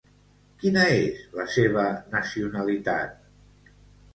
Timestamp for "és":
0.93-1.19